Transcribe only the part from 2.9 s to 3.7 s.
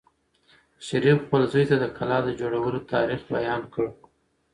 تاریخ بیان